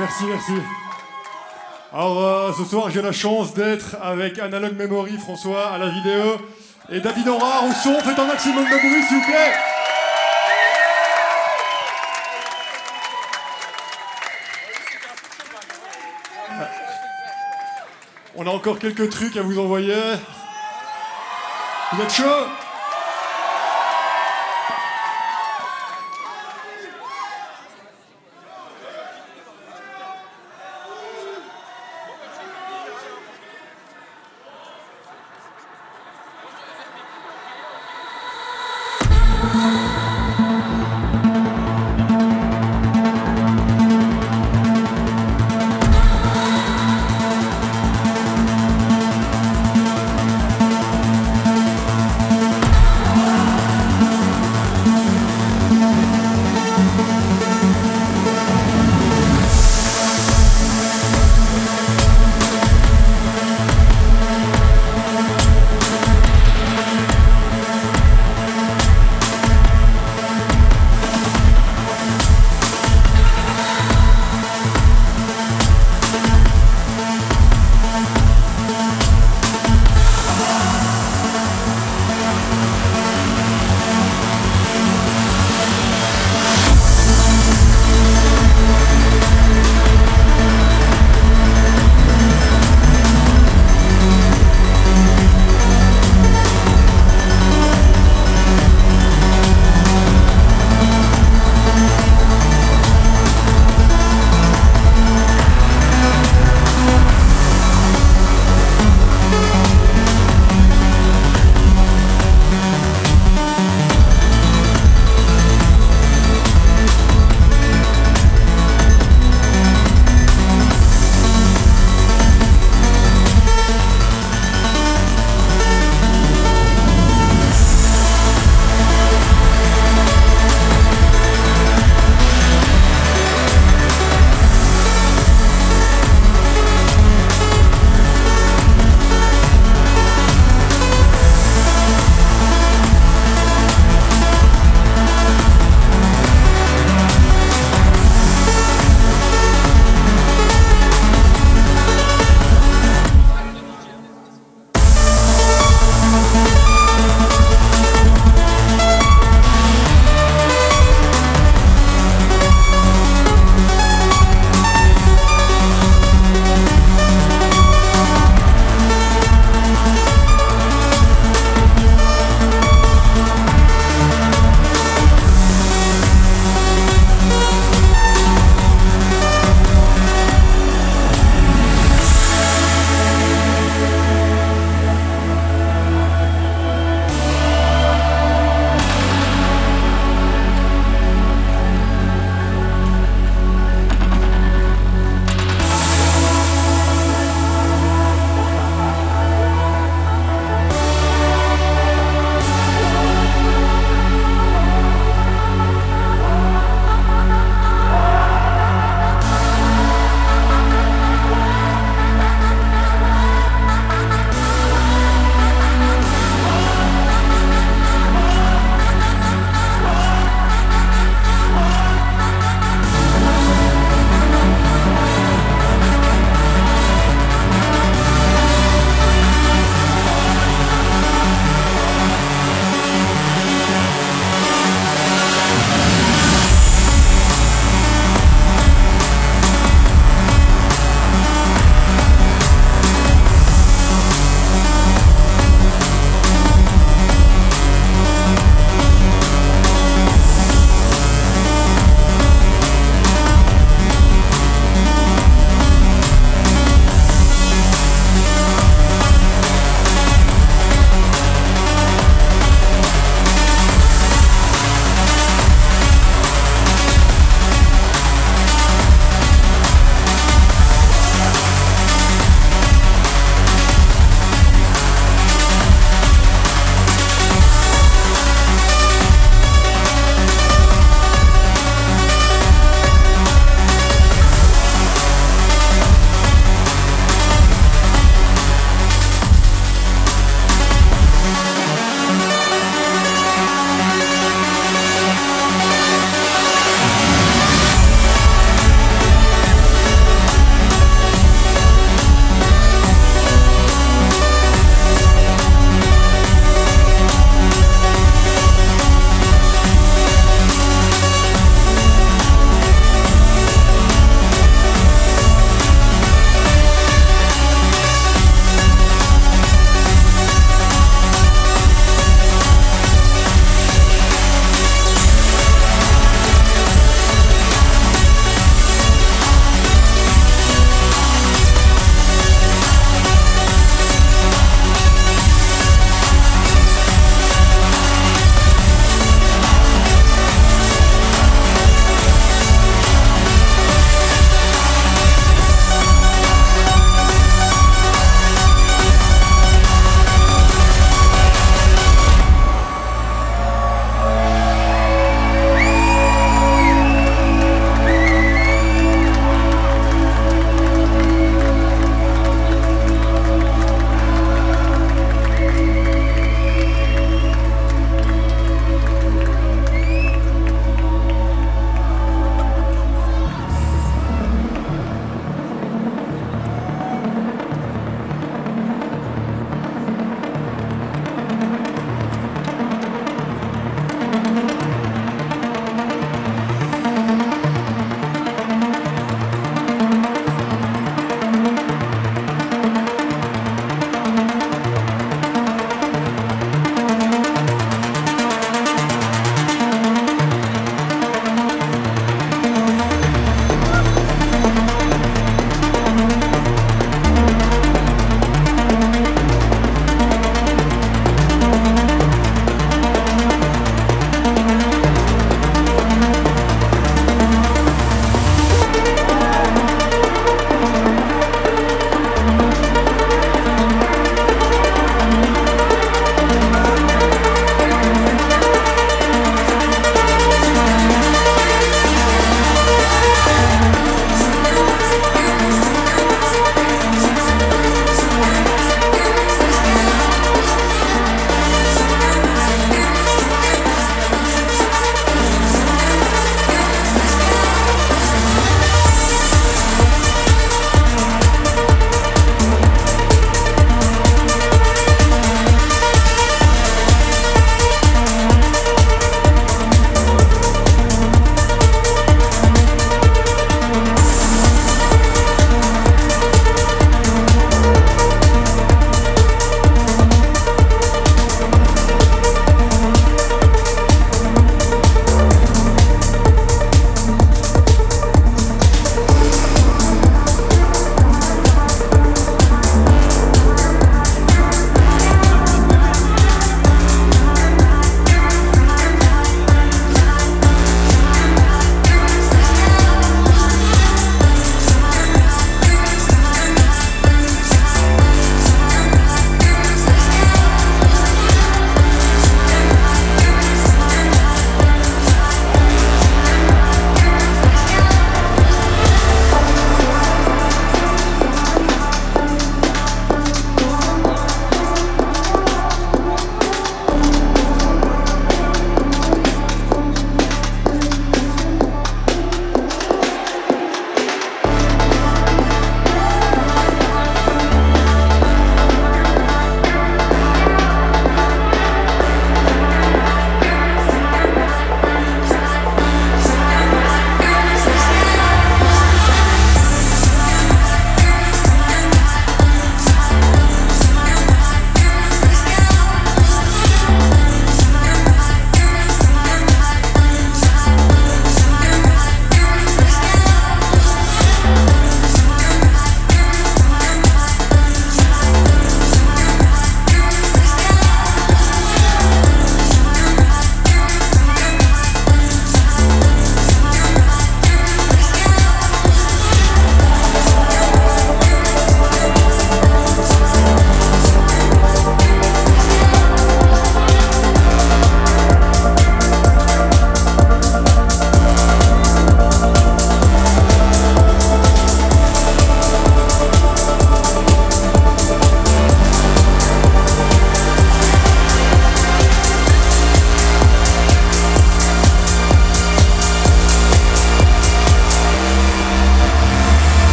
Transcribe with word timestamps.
Merci, 0.00 0.24
merci. 0.24 0.52
Alors 1.92 2.24
euh, 2.24 2.52
ce 2.56 2.64
soir 2.64 2.90
j'ai 2.90 3.02
la 3.02 3.12
chance 3.12 3.52
d'être 3.52 3.96
avec 4.00 4.38
Analog 4.38 4.74
Memory, 4.74 5.18
François 5.18 5.72
à 5.72 5.78
la 5.78 5.88
vidéo 5.88 6.40
et 6.90 7.00
David 7.00 7.28
Aurard 7.28 7.64
au 7.66 7.72
son. 7.72 8.00
Faites 8.00 8.18
un 8.18 8.26
maximum 8.26 8.64
de 8.64 8.70
bruit 8.70 9.02
s'il 9.02 9.18
vous 9.18 9.24
plaît. 9.24 9.52
On 18.36 18.46
a 18.46 18.50
encore 18.50 18.78
quelques 18.78 19.10
trucs 19.10 19.36
à 19.36 19.42
vous 19.42 19.58
envoyer. 19.58 20.00
Vous 21.92 22.02
êtes 22.02 22.12
chaud? 22.12 22.69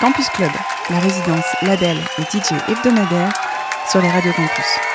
Campus 0.00 0.30
Club, 0.30 0.50
la 0.88 0.98
résidence, 0.98 1.44
label 1.60 1.98
et 2.18 2.22
DJ 2.22 2.54
hebdomadaire 2.68 3.32
sur 3.90 4.00
les 4.00 4.08
radios 4.08 4.32
campus. 4.32 4.89